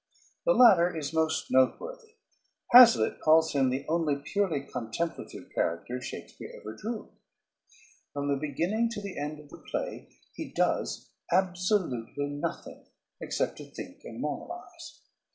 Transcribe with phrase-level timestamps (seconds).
[0.47, 2.15] The latter is most noteworthy.
[2.71, 7.11] Hazlitt calls him the only purely contemplative character Shakespeare ever drew.
[8.11, 12.87] From the beginning to the end of the play he does absolutely nothing
[13.19, 15.01] except to think and moralize.